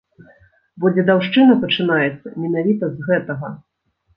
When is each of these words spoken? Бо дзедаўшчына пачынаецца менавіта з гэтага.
Бо 0.83 0.91
дзедаўшчына 0.95 1.57
пачынаецца 1.65 2.27
менавіта 2.47 2.85
з 2.95 3.11
гэтага. 3.11 3.55